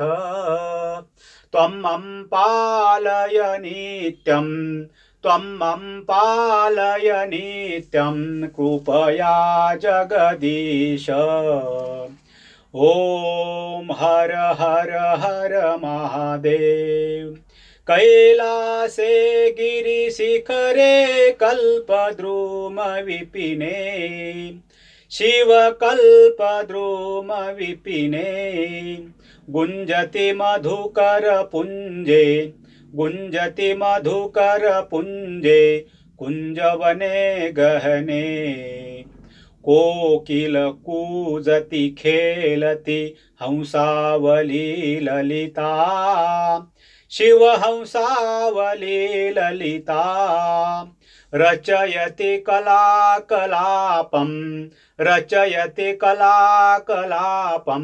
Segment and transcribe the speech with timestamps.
[1.52, 4.84] त्वं पालय नित्यं
[5.23, 11.08] त्वं मम पालय नित्यं कृपया जगदीश
[12.75, 17.38] ओम हर हर हर महादेव।
[17.88, 24.53] कैलासे से गिरि शिखरे कल्पद्रुम विपिने।
[25.11, 28.97] शिवकल्पद्रुम विपिने।
[29.50, 32.53] गुञ्जति मधुकरपुञ्जे
[32.95, 35.85] गुञ्जति मधुकरपुञ्जे
[36.19, 38.52] कुञ्जवने गहने।
[39.66, 43.02] कोकिल कूजति खेलति
[43.42, 45.70] हंसावली ललिता
[47.12, 48.98] शिवहंसावली
[49.30, 50.02] ललिता
[51.34, 54.31] रचयति कलाकलापं
[55.00, 57.84] रचयति कलाकलापं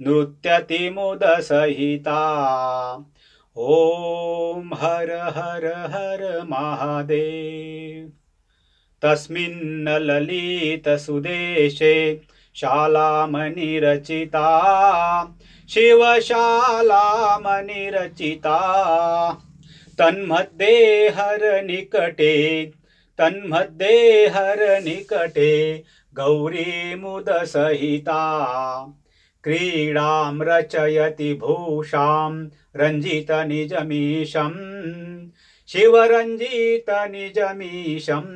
[0.00, 2.20] नृत्यति मुदसहिता
[3.56, 8.10] ॐ हर हर हर महादेव
[9.04, 11.94] तस्मिन् ललितसुदेशे
[12.60, 14.48] शालामणिरचिता
[15.74, 18.58] शिवशालामणिरचिता।
[19.98, 20.76] तन्मध्ये
[21.16, 22.34] हरनिकटे
[23.18, 23.96] तन्मध्ये
[24.34, 25.52] हरनिकटे
[26.18, 28.22] गौरीमुदसहिता
[29.44, 32.32] क्रीडां रचयति भूषां
[32.80, 34.60] रञ्जितनिजमीशम्
[35.72, 38.32] शिवरञ्जितनिजमीशम्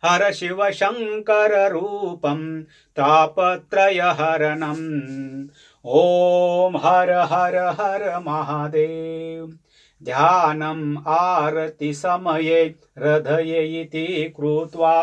[0.06, 2.64] हर शिवशङ्कररूपं
[2.98, 5.48] तापत्रयहरणम्।
[5.86, 9.54] ॐ हर हर हर महादेव।
[10.04, 12.64] ध्यानम् आरतिसमये
[13.00, 14.94] हृदय इति कृत्वा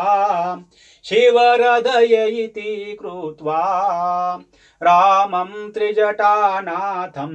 [1.03, 3.59] शिवहृदय इति कृत्वा
[4.83, 7.33] रामं त्रिजटानाथं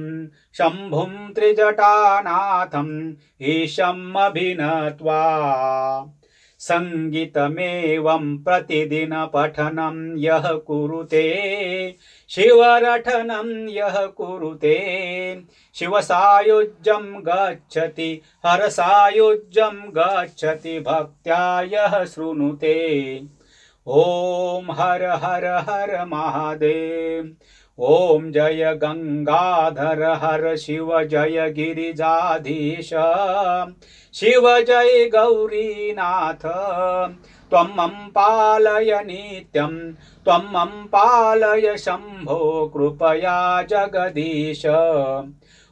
[0.57, 5.21] शम्भुं त्रिजटानाथम् ईशम् अभिनत्वा।
[6.67, 11.25] सङ्गीतमेवं प्रतिदिनपठनं यः कुरुते
[12.29, 14.77] शिवरठनं यः कुरुते।
[15.75, 22.77] शिवसायुज्यं गच्छति हरसायुज्यं गच्छति भक्त्या यः शृणुते।
[23.87, 27.33] ॐ हर हर हर महादेव।
[27.79, 32.89] ॐ जय गङ्गाधर हर शिव जय गिरिजाधीश।
[34.13, 36.45] शिव जय गौरीनाथ।
[37.49, 44.65] त्वं मम पालय नित्यं त्वं मम पालय शम्भो कृपया जगदीश।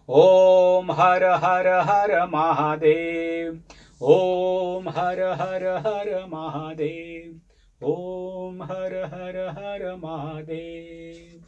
[0.10, 3.60] ॐ हर हर हर महादेव।
[4.04, 7.41] ॐ हर हर हर महादेव
[7.83, 11.42] ओम हर हर हर महादेव।